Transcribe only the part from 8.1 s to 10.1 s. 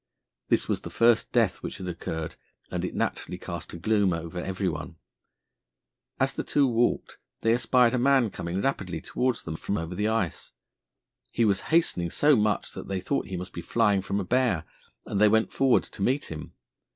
coming rapidly towards them from over the